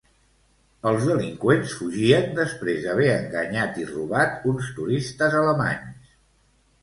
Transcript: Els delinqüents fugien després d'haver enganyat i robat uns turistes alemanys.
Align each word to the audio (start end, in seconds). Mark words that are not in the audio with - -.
Els 0.91 1.03
delinqüents 1.09 1.75
fugien 1.81 2.25
després 2.39 2.79
d'haver 2.85 3.11
enganyat 3.17 3.77
i 3.83 3.87
robat 3.91 4.47
uns 4.53 4.71
turistes 4.79 5.37
alemanys. 5.43 6.11